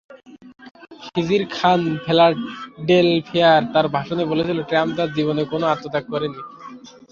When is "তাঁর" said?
3.73-3.85, 4.97-5.09